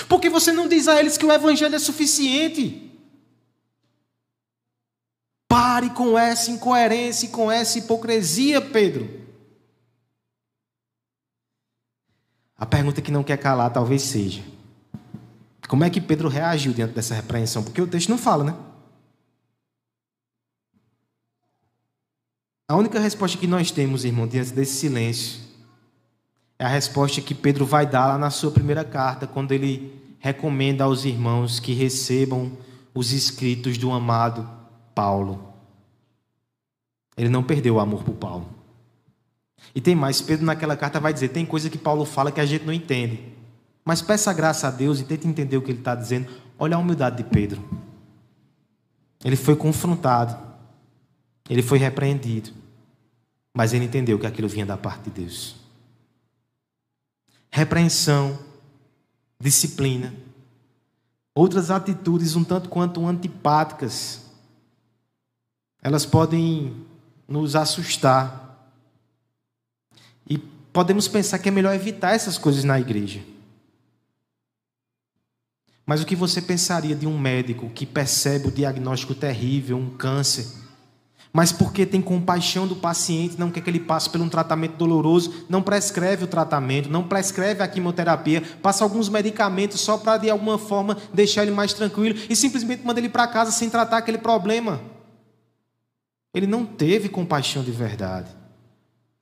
[0.07, 2.91] Por que você não diz a eles que o evangelho é suficiente?
[5.49, 9.19] Pare com essa incoerência e com essa hipocrisia, Pedro.
[12.57, 14.43] A pergunta que não quer calar talvez seja:
[15.67, 17.65] como é que Pedro reagiu diante dessa repreensão?
[17.65, 18.55] Porque o texto não fala, né?
[22.71, 25.41] A única resposta que nós temos, irmão, diante desse silêncio,
[26.57, 30.85] é a resposta que Pedro vai dar lá na sua primeira carta, quando ele recomenda
[30.85, 32.53] aos irmãos que recebam
[32.95, 34.49] os escritos do amado
[34.95, 35.53] Paulo.
[37.17, 38.49] Ele não perdeu o amor por Paulo.
[39.75, 42.47] E tem mais, Pedro naquela carta vai dizer: tem coisa que Paulo fala que a
[42.47, 43.19] gente não entende.
[43.85, 46.29] Mas peça graça a Deus e tente entender o que ele está dizendo.
[46.57, 47.61] Olha a humildade de Pedro.
[49.25, 50.50] Ele foi confrontado.
[51.51, 52.53] Ele foi repreendido.
[53.53, 55.57] Mas ele entendeu que aquilo vinha da parte de Deus.
[57.51, 58.39] Repreensão,
[59.41, 60.15] disciplina,
[61.35, 64.27] outras atitudes um tanto quanto antipáticas,
[65.83, 66.87] elas podem
[67.27, 68.71] nos assustar.
[70.29, 73.25] E podemos pensar que é melhor evitar essas coisas na igreja.
[75.85, 80.47] Mas o que você pensaria de um médico que percebe o diagnóstico terrível, um câncer,
[81.33, 85.45] mas porque tem compaixão do paciente, não quer que ele passe por um tratamento doloroso,
[85.49, 90.59] não prescreve o tratamento, não prescreve a quimioterapia, passa alguns medicamentos só para de alguma
[90.59, 94.81] forma deixar ele mais tranquilo e simplesmente manda ele para casa sem tratar aquele problema.
[96.35, 98.29] Ele não teve compaixão de verdade.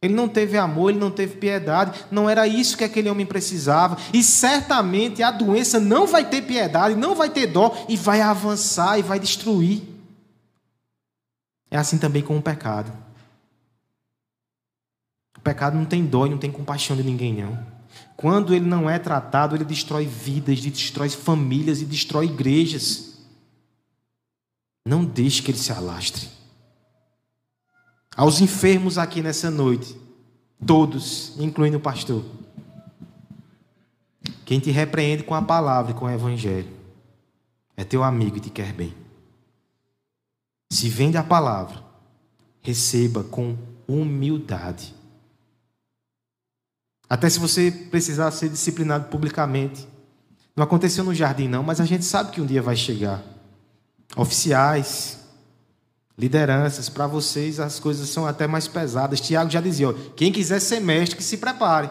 [0.01, 3.99] Ele não teve amor, ele não teve piedade, não era isso que aquele homem precisava.
[4.13, 8.99] E certamente a doença não vai ter piedade, não vai ter dó e vai avançar
[8.99, 9.98] e vai destruir.
[11.71, 12.93] É assim também com o pecado.
[15.37, 17.67] O pecado não tem dó não tem compaixão de ninguém, não.
[18.17, 23.19] Quando ele não é tratado, ele destrói vidas, destrói famílias e destrói igrejas.
[24.85, 26.29] Não deixe que ele se alastre.
[28.17, 29.97] Aos enfermos aqui nessa noite,
[30.67, 32.25] todos, incluindo o pastor,
[34.45, 36.79] quem te repreende com a palavra e com o evangelho
[37.77, 38.93] é teu amigo e te quer bem.
[40.71, 41.83] Se vem da palavra,
[42.61, 44.95] receba com humildade.
[47.09, 49.89] Até se você precisar ser disciplinado publicamente.
[50.55, 53.23] Não aconteceu no jardim, não, mas a gente sabe que um dia vai chegar.
[54.17, 55.21] Oficiais,
[56.19, 59.21] lideranças, para vocês as coisas são até mais pesadas.
[59.21, 61.89] Tiago já dizia: ó, quem quiser ser mestre, que se prepare.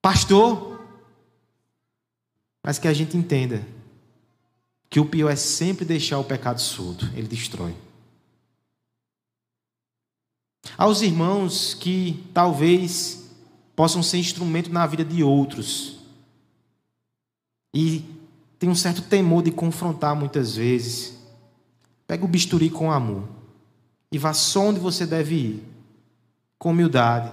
[0.00, 0.80] Pastor,
[2.64, 3.66] mas que a gente entenda
[4.94, 7.74] que o pior é sempre deixar o pecado surdo, ele destrói.
[10.78, 13.28] Aos irmãos que talvez
[13.74, 15.98] possam ser instrumento na vida de outros
[17.74, 18.04] e
[18.56, 21.18] tem um certo temor de confrontar muitas vezes,
[22.06, 23.28] pega o bisturi com amor
[24.12, 25.64] e vá só onde você deve ir,
[26.56, 27.32] com humildade,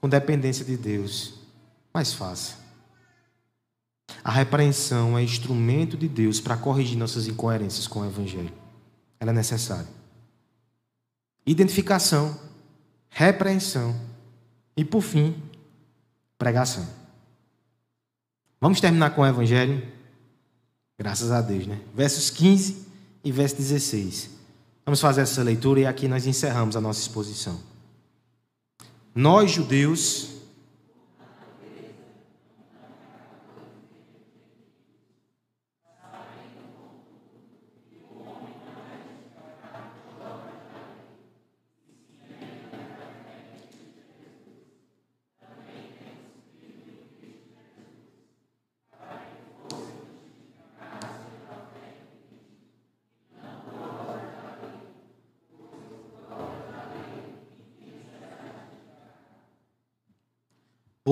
[0.00, 1.34] com dependência de Deus,
[1.92, 2.61] mas faça.
[4.24, 8.52] A repreensão é instrumento de Deus para corrigir nossas incoerências com o Evangelho.
[9.18, 9.88] Ela é necessária.
[11.44, 12.38] Identificação,
[13.10, 13.98] repreensão
[14.76, 15.42] e, por fim,
[16.38, 16.86] pregação.
[18.60, 19.86] Vamos terminar com o Evangelho?
[20.96, 21.80] Graças a Deus, né?
[21.94, 22.86] Versos 15
[23.24, 24.30] e verso 16.
[24.84, 27.58] Vamos fazer essa leitura e aqui nós encerramos a nossa exposição.
[29.14, 30.31] Nós, judeus,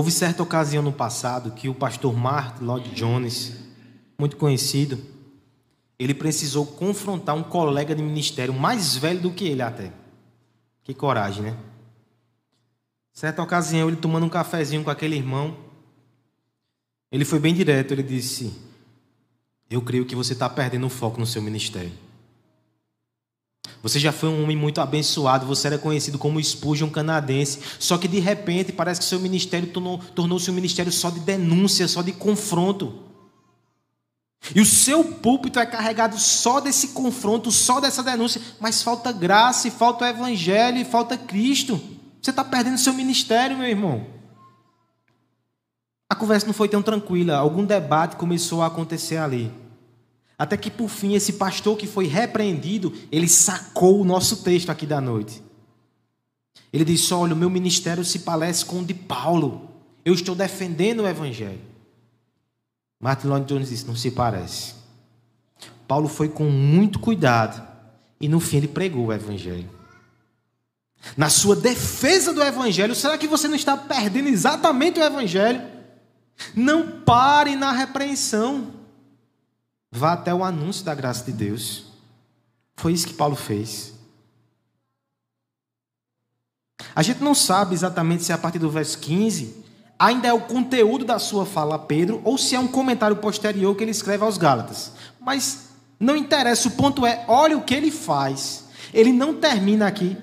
[0.00, 3.54] Houve certa ocasião no passado que o pastor Martin Lloyd Jones,
[4.18, 4.98] muito conhecido,
[5.98, 9.92] ele precisou confrontar um colega de ministério mais velho do que ele até.
[10.82, 11.56] Que coragem, né?
[13.12, 15.54] Certa ocasião, ele tomando um cafezinho com aquele irmão,
[17.12, 18.58] ele foi bem direto, ele disse:
[19.68, 21.92] Eu creio que você está perdendo o foco no seu ministério.
[23.82, 28.06] Você já foi um homem muito abençoado, você era conhecido como Spurgeon canadense, só que
[28.06, 32.12] de repente parece que seu ministério tornou-se tornou um ministério só de denúncia, só de
[32.12, 33.10] confronto.
[34.54, 39.68] E o seu púlpito é carregado só desse confronto, só dessa denúncia, mas falta graça,
[39.68, 41.80] e falta o evangelho, e falta Cristo.
[42.20, 44.06] Você está perdendo seu ministério, meu irmão.
[46.08, 49.52] A conversa não foi tão tranquila, algum debate começou a acontecer ali.
[50.40, 54.86] Até que por fim esse pastor que foi repreendido, ele sacou o nosso texto aqui
[54.86, 55.42] da noite.
[56.72, 59.68] Ele disse: Olha, o meu ministério se parece com o de Paulo.
[60.02, 61.60] Eu estou defendendo o evangelho.
[62.98, 64.76] Martin Lloyd Jones disse: Não se parece.
[65.86, 67.62] Paulo foi com muito cuidado
[68.18, 69.68] e no fim ele pregou o evangelho.
[71.18, 75.60] Na sua defesa do evangelho, será que você não está perdendo exatamente o evangelho?
[76.54, 78.79] Não pare na repreensão.
[79.90, 81.84] Vá até o anúncio da graça de Deus.
[82.76, 83.92] Foi isso que Paulo fez.
[86.94, 89.64] A gente não sabe exatamente se a partir do verso 15
[89.98, 93.76] ainda é o conteúdo da sua fala a Pedro ou se é um comentário posterior
[93.76, 94.92] que ele escreve aos Gálatas.
[95.20, 98.64] Mas não interessa, o ponto é, olha o que ele faz.
[98.94, 100.16] Ele não termina aqui.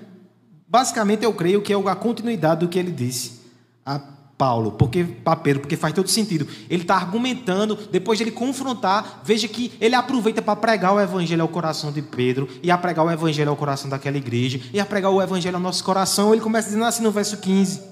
[0.66, 3.40] Basicamente, eu creio que é a continuidade do que ele disse
[3.86, 3.98] a
[4.38, 6.46] Paulo, porque para Pedro, porque faz todo sentido.
[6.70, 11.42] Ele está argumentando, depois de ele confrontar, veja que ele aproveita para pregar o evangelho
[11.42, 14.86] ao coração de Pedro, e a pregar o evangelho ao coração daquela igreja, e a
[14.86, 16.32] pregar o evangelho ao nosso coração.
[16.32, 17.82] Ele começa dizendo assim no verso 15: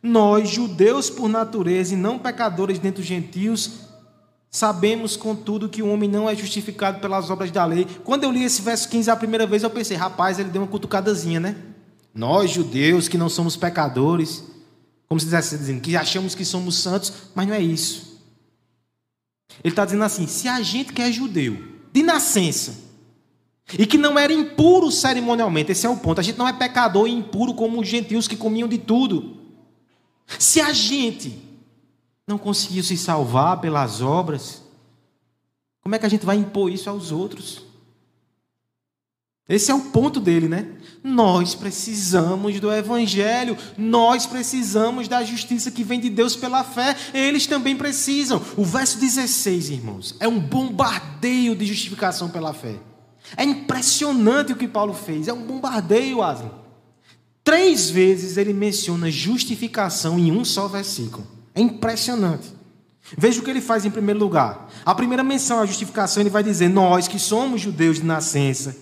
[0.00, 3.72] Nós, judeus por natureza e não pecadores dentre os gentios,
[4.48, 7.84] sabemos, contudo, que o homem não é justificado pelas obras da lei.
[8.04, 10.68] Quando eu li esse verso 15 a primeira vez, eu pensei, rapaz, ele deu uma
[10.68, 11.56] cutucadazinha, né?
[12.14, 14.49] Nós, judeus, que não somos pecadores
[15.10, 18.22] como se estivesse dizendo que achamos que somos santos, mas não é isso.
[19.64, 21.58] Ele está dizendo assim: se a gente que é judeu,
[21.92, 22.78] de nascença,
[23.76, 27.08] e que não era impuro cerimonialmente, esse é o ponto, a gente não é pecador
[27.08, 29.36] e impuro como os gentios que comiam de tudo.
[30.38, 31.42] Se a gente
[32.24, 34.62] não conseguiu se salvar pelas obras,
[35.80, 37.64] como é que a gente vai impor isso aos outros?
[39.48, 40.76] Esse é o ponto dele, né?
[41.02, 47.46] Nós precisamos do Evangelho, nós precisamos da justiça que vem de Deus pela fé, eles
[47.46, 48.40] também precisam.
[48.56, 52.76] O verso 16, irmãos, é um bombardeio de justificação pela fé.
[53.36, 56.50] É impressionante o que Paulo fez, é um bombardeio, Aslan.
[57.42, 61.26] Três vezes ele menciona justificação em um só versículo.
[61.54, 62.52] É impressionante.
[63.16, 64.68] Veja o que ele faz em primeiro lugar.
[64.84, 68.76] A primeira menção à justificação, ele vai dizer: Nós que somos judeus de nascença,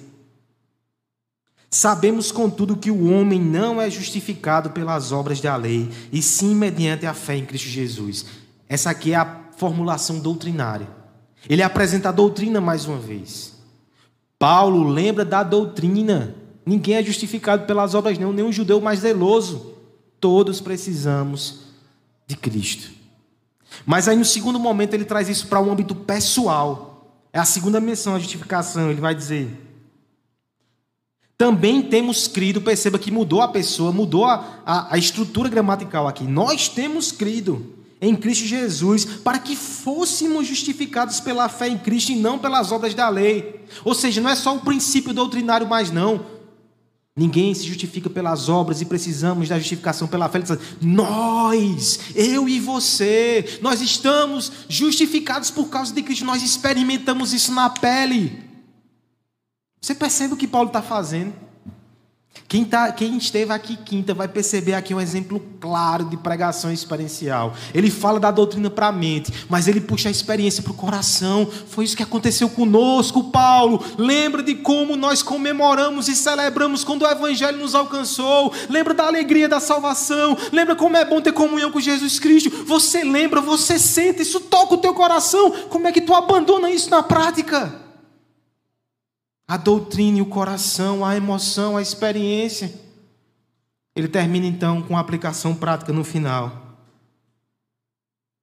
[1.71, 7.07] sabemos contudo que o homem não é justificado pelas obras da lei, e sim mediante
[7.07, 8.27] a fé em Cristo Jesus.
[8.69, 10.89] Essa aqui é a formulação doutrinária.
[11.49, 13.55] Ele apresenta a doutrina mais uma vez.
[14.39, 16.35] Paulo lembra da doutrina.
[16.64, 19.75] Ninguém é justificado pelas obras, não, nem um judeu mais zeloso.
[20.21, 21.61] Todos precisamos
[22.27, 22.91] de Cristo.
[23.87, 27.25] Mas aí, no segundo momento, ele traz isso para um âmbito pessoal.
[27.33, 28.91] É a segunda menção à justificação.
[28.91, 29.68] Ele vai dizer:
[31.39, 36.24] Também temos crido, perceba que mudou a pessoa, mudou a, a, a estrutura gramatical aqui.
[36.24, 42.16] Nós temos crido em Cristo Jesus, para que fôssemos justificados pela fé em Cristo e
[42.16, 43.64] não pelas obras da lei.
[43.84, 46.26] Ou seja, não é só o princípio doutrinário mais não.
[47.16, 50.41] Ninguém se justifica pelas obras e precisamos da justificação pela fé.
[50.80, 56.24] Nós, eu e você, nós estamos justificados por causa de Cristo.
[56.24, 58.47] Nós experimentamos isso na pele.
[59.81, 61.33] Você percebe o que Paulo está fazendo?
[62.47, 67.53] Quem, tá, quem esteve aqui quinta vai perceber aqui um exemplo claro de pregação experiencial.
[67.74, 71.47] Ele fala da doutrina para a mente, mas ele puxa a experiência para o coração.
[71.68, 73.85] Foi isso que aconteceu conosco, Paulo.
[73.99, 78.53] Lembra de como nós comemoramos e celebramos quando o Evangelho nos alcançou.
[78.68, 80.37] Lembra da alegria da salvação.
[80.51, 82.51] Lembra como é bom ter comunhão com Jesus Cristo.
[82.64, 85.51] Você lembra, você sente, isso toca o teu coração.
[85.68, 87.88] Como é que tu abandona isso na prática?
[89.49, 92.70] A doutrina e o coração, a emoção, a experiência.
[93.96, 96.76] Ele termina então com a aplicação prática no final.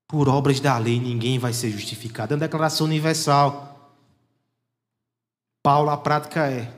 [0.08, 2.34] Por obras da lei ninguém vai ser justificado.
[2.34, 3.94] É uma declaração universal.
[5.62, 6.74] Paulo, a prática é: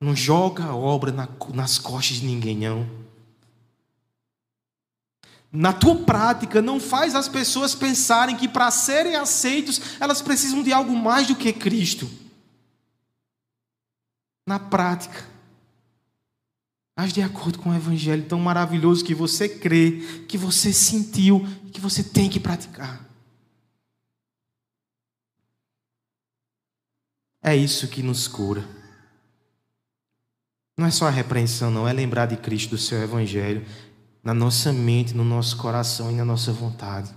[0.00, 1.12] não joga a obra
[1.52, 2.88] nas costas de ninguém, não.
[5.52, 10.72] Na tua prática, não faz as pessoas pensarem que para serem aceitos, elas precisam de
[10.72, 12.25] algo mais do que Cristo
[14.46, 15.26] na prática.
[16.96, 21.80] Age de acordo com o evangelho tão maravilhoso que você crê, que você sentiu, que
[21.80, 23.04] você tem que praticar.
[27.42, 28.66] É isso que nos cura.
[30.78, 33.64] Não é só a repreensão, não, é lembrar de Cristo, do seu evangelho,
[34.22, 37.14] na nossa mente, no nosso coração e na nossa vontade.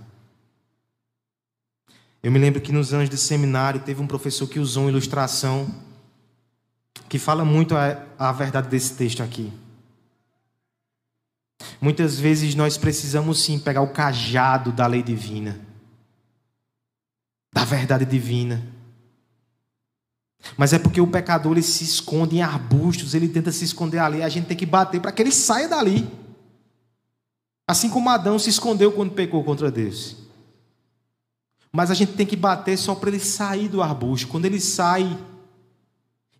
[2.22, 5.89] Eu me lembro que nos anos de seminário teve um professor que usou uma ilustração
[7.08, 9.52] que fala muito a, a verdade desse texto aqui.
[11.80, 15.58] Muitas vezes nós precisamos sim pegar o cajado da lei divina,
[17.52, 18.64] da verdade divina.
[20.56, 24.22] Mas é porque o pecador ele se esconde em arbustos, ele tenta se esconder ali,
[24.22, 26.08] a gente tem que bater para que ele saia dali.
[27.68, 30.16] Assim como Adão se escondeu quando pecou contra Deus.
[31.72, 34.26] Mas a gente tem que bater só para ele sair do arbusto.
[34.26, 35.16] Quando ele sai,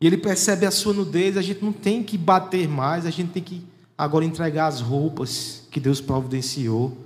[0.01, 3.33] e ele percebe a sua nudez, a gente não tem que bater mais, a gente
[3.33, 3.63] tem que
[3.99, 6.97] agora entregar as roupas que Deus providenciou,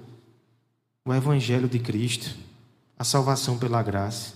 [1.04, 2.36] o Evangelho de Cristo,
[2.96, 4.34] a salvação pela graça.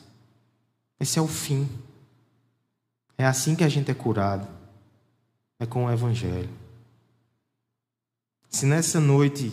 [0.99, 1.69] Esse é o fim.
[3.17, 4.47] É assim que a gente é curado.
[5.61, 6.51] É com o Evangelho.
[8.51, 9.53] Se nessa noite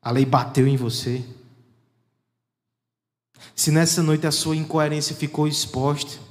[0.00, 1.22] a lei bateu em você,
[3.54, 6.27] se nessa noite a sua incoerência ficou exposta,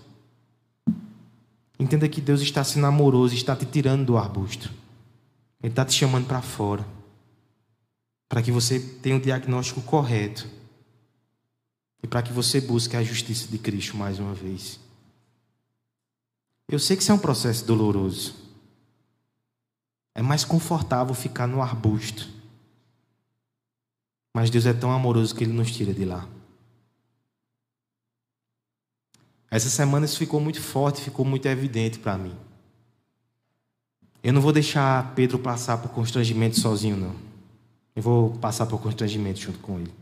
[1.79, 4.71] Entenda que Deus está sendo amoroso, está te tirando do arbusto.
[5.61, 6.85] Ele está te chamando para fora.
[8.27, 10.47] Para que você tenha o diagnóstico correto.
[12.01, 14.79] E para que você busque a justiça de Cristo mais uma vez.
[16.67, 18.35] Eu sei que isso é um processo doloroso.
[20.13, 22.27] É mais confortável ficar no arbusto.
[24.35, 26.27] Mas Deus é tão amoroso que Ele nos tira de lá.
[29.49, 32.35] Essa semana isso ficou muito forte, ficou muito evidente para mim.
[34.21, 37.15] Eu não vou deixar Pedro passar por constrangimento sozinho, não.
[37.95, 39.93] Eu vou passar por constrangimento junto com ele.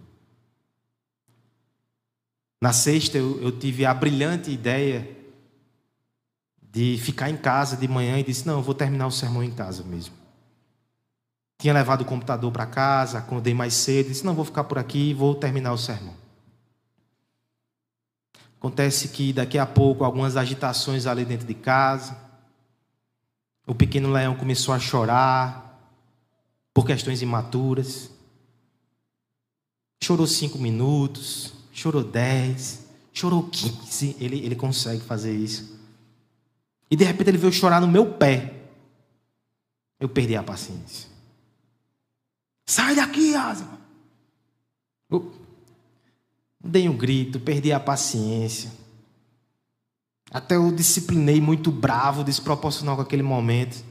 [2.62, 5.08] Na sexta, eu, eu tive a brilhante ideia
[6.62, 9.52] de ficar em casa de manhã e disse: Não, eu vou terminar o sermão em
[9.52, 10.16] casa mesmo.
[11.60, 15.12] Tinha levado o computador para casa, acordei mais cedo, disse: Não, vou ficar por aqui
[15.12, 16.14] e vou terminar o sermão.
[18.66, 22.18] Acontece que daqui a pouco algumas agitações ali dentro de casa.
[23.68, 25.88] O pequeno leão começou a chorar
[26.74, 28.09] por questões imaturas.
[30.03, 34.18] Chorou cinco minutos, chorou dez, chorou quinze.
[34.20, 35.80] Ele, ele consegue fazer isso.
[36.89, 38.63] E de repente ele veio chorar no meu pé.
[39.99, 41.07] Eu perdi a paciência.
[42.66, 43.78] Sai daqui, Asma!
[46.68, 48.72] Dei um grito, perdi a paciência.
[50.32, 53.86] Até eu disciplinei muito bravo, desproporcional com aquele momento.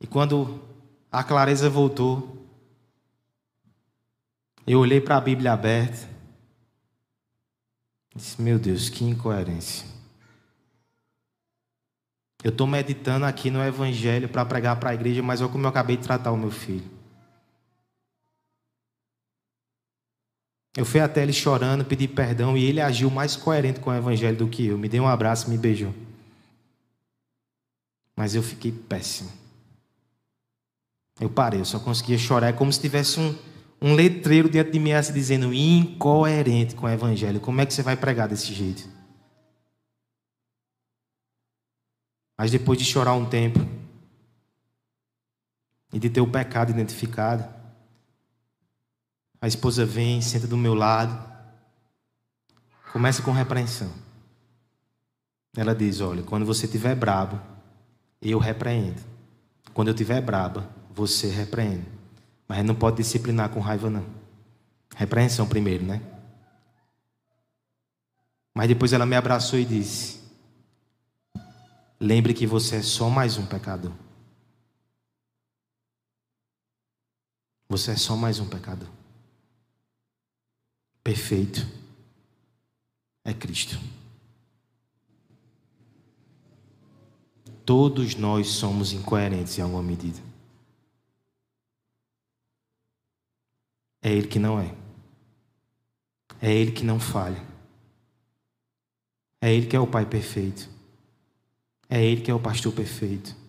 [0.00, 0.62] E quando
[1.12, 2.48] a clareza voltou,
[4.66, 6.08] eu olhei para a Bíblia aberta.
[8.16, 9.86] Disse: Meu Deus, que incoerência.
[12.42, 15.68] Eu estou meditando aqui no Evangelho para pregar para a igreja, mas olha como eu
[15.68, 16.99] acabei de tratar o meu filho.
[20.80, 24.38] Eu fui até ele chorando, pedi perdão e ele agiu mais coerente com o Evangelho
[24.38, 24.78] do que eu.
[24.78, 25.94] Me deu um abraço e me beijou.
[28.16, 29.30] Mas eu fiquei péssimo.
[31.20, 32.48] Eu parei, eu só conseguia chorar.
[32.48, 33.36] É como se tivesse um,
[33.78, 37.40] um letreiro diante de mim assim, dizendo incoerente com o Evangelho.
[37.40, 38.88] Como é que você vai pregar desse jeito?
[42.38, 43.60] Mas depois de chorar um tempo
[45.92, 47.59] e de ter o pecado identificado,
[49.40, 51.18] a esposa vem, senta do meu lado,
[52.92, 53.90] começa com repreensão.
[55.56, 57.40] Ela diz: Olha, quando você estiver brabo,
[58.20, 59.00] eu repreendo.
[59.72, 61.86] Quando eu estiver braba, você repreende.
[62.46, 64.04] Mas não pode disciplinar com raiva, não.
[64.94, 66.02] Repreensão primeiro, né?
[68.54, 70.20] Mas depois ela me abraçou e disse:
[71.98, 73.92] Lembre que você é só mais um pecador.
[77.68, 78.99] Você é só mais um pecador.
[81.02, 81.66] Perfeito
[83.24, 83.78] é Cristo.
[87.64, 90.20] Todos nós somos incoerentes em alguma medida.
[94.02, 94.74] É Ele que não é.
[96.40, 97.40] É Ele que não falha.
[99.40, 100.68] É Ele que é o Pai perfeito.
[101.88, 103.39] É Ele que é o pastor perfeito.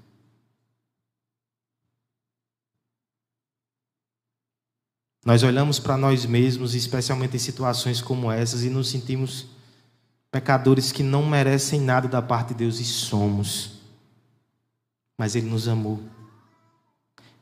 [5.25, 9.45] Nós olhamos para nós mesmos, especialmente em situações como essas, e nos sentimos
[10.31, 13.81] pecadores que não merecem nada da parte de Deus e somos.
[15.17, 15.99] Mas Ele nos amou.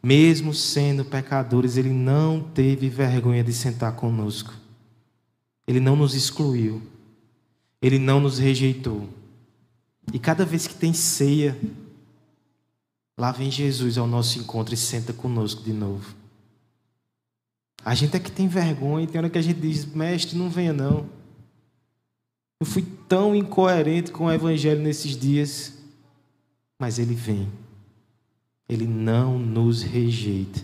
[0.04, 4.54] Mesmo sendo pecadores, Ele não teve vergonha de sentar conosco.
[5.66, 6.82] Ele não nos excluiu.
[7.82, 9.08] Ele não nos rejeitou.
[10.12, 11.58] E cada vez que tem ceia,
[13.18, 16.16] lá vem Jesus ao nosso encontro e senta conosco de novo.
[17.84, 20.74] A gente é que tem vergonha, tem hora que a gente diz, mestre, não venha
[20.74, 21.08] não.
[22.60, 25.78] Eu fui tão incoerente com o evangelho nesses dias,
[26.78, 27.50] mas ele vem.
[28.68, 30.62] Ele não nos rejeita.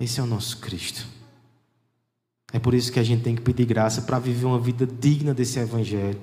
[0.00, 1.06] Esse é o nosso Cristo.
[2.52, 5.32] É por isso que a gente tem que pedir graça para viver uma vida digna
[5.32, 6.20] desse evangelho.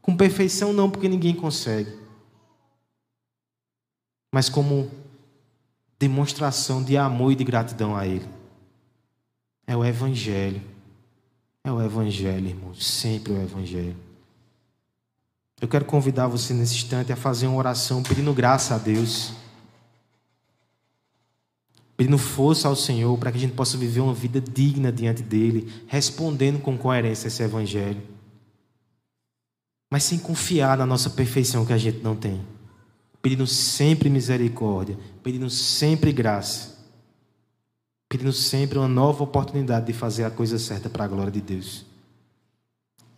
[0.00, 1.92] Com perfeição, não, porque ninguém consegue.
[4.32, 4.90] Mas como
[5.98, 8.35] demonstração de amor e de gratidão a Ele.
[9.66, 10.62] É o Evangelho.
[11.64, 12.74] É o Evangelho, irmão.
[12.74, 13.96] Sempre o Evangelho.
[15.60, 19.32] Eu quero convidar você nesse instante a fazer uma oração pedindo graça a Deus.
[21.96, 25.72] Pedindo força ao Senhor para que a gente possa viver uma vida digna diante dEle,
[25.86, 28.16] respondendo com coerência esse Evangelho
[29.90, 32.40] mas sem confiar na nossa perfeição que a gente não tem.
[33.22, 36.75] Pedindo sempre misericórdia, pedindo sempre graça,
[38.08, 41.84] pedindo sempre uma nova oportunidade de fazer a coisa certa para a glória de Deus.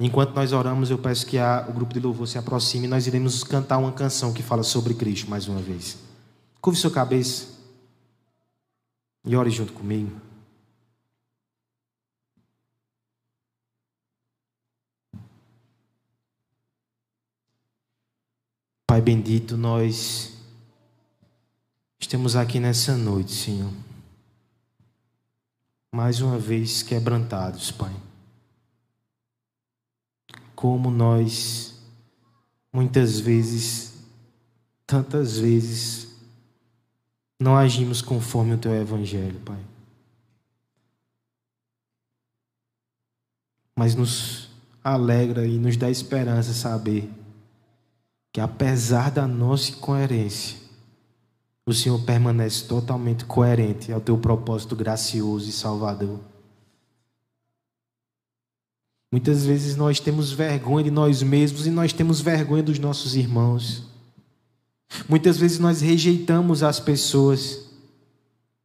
[0.00, 3.06] Enquanto nós oramos, eu peço que a, o grupo de louvor se aproxime e nós
[3.06, 5.98] iremos cantar uma canção que fala sobre Cristo mais uma vez.
[6.60, 7.48] Curve sua cabeça
[9.24, 10.10] e ore junto comigo.
[18.86, 20.32] Pai bendito, nós
[22.00, 23.87] estamos aqui nessa noite, Senhor.
[25.92, 27.94] Mais uma vez quebrantados, Pai.
[30.54, 31.80] Como nós,
[32.72, 33.94] muitas vezes,
[34.86, 36.08] tantas vezes,
[37.40, 39.60] não agimos conforme o Teu Evangelho, Pai.
[43.76, 44.50] Mas nos
[44.82, 47.08] alegra e nos dá esperança saber
[48.32, 50.67] que apesar da nossa incoerência,
[51.68, 56.18] o Senhor permanece totalmente coerente ao teu propósito gracioso e salvador.
[59.12, 63.82] Muitas vezes nós temos vergonha de nós mesmos e nós temos vergonha dos nossos irmãos.
[65.06, 67.68] Muitas vezes nós rejeitamos as pessoas.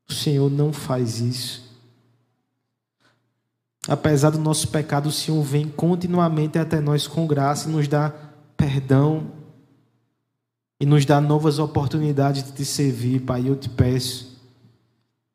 [0.08, 1.62] O Senhor não faz isso.
[3.86, 8.14] Apesar do nosso pecado, o Senhor vem continuamente até nós com graça e nos dá
[8.56, 9.42] perdão
[10.80, 13.47] e nos dá novas oportunidades de te servir, Pai.
[13.47, 14.39] Eu te peço,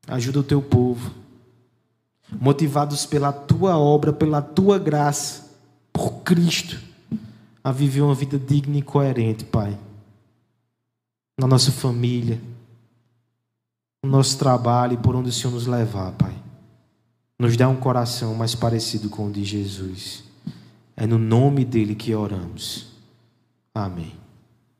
[0.07, 1.19] ajuda o teu povo
[2.41, 5.49] motivados pela tua obra, pela tua graça,
[5.93, 6.79] por Cristo,
[7.63, 9.79] a viver uma vida digna e coerente, Pai.
[11.39, 12.41] Na nossa família,
[14.03, 16.35] no nosso trabalho e por onde o Senhor nos levar, Pai.
[17.39, 20.25] Nos dá um coração mais parecido com o de Jesus.
[20.97, 22.89] É no nome dele que oramos.
[23.73, 24.13] Amém.